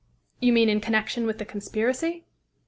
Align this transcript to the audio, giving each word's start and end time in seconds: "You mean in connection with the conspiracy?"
"You 0.39 0.51
mean 0.51 0.67
in 0.67 0.81
connection 0.81 1.27
with 1.27 1.37
the 1.37 1.45
conspiracy?" 1.45 2.25